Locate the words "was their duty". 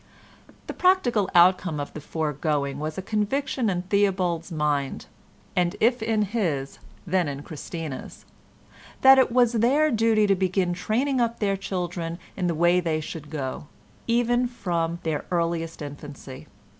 9.31-10.25